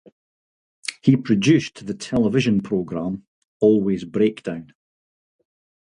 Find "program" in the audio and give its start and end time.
2.61-3.27